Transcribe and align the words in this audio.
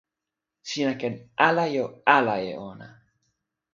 sina 0.69 0.93
ken 1.01 1.15
ala 1.47 1.65
jo 1.73 1.85
ala 2.17 2.35
e 2.49 2.51
ona. 2.69 2.87